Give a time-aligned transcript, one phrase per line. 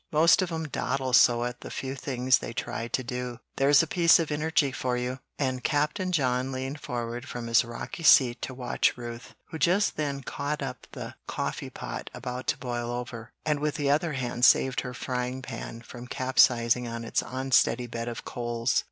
[0.11, 3.37] Most of 'em dawdle so at the few things they try to do.
[3.57, 8.01] There's a piece of energy for you!" and Captain John leaned forward from his rocky
[8.01, 12.89] seat to watch Ruth, who just then caught up the coffee pot about to boil
[12.89, 17.85] over, and with the other hand saved her frying pan from capsizing on its unsteady
[17.85, 18.79] bed of coals.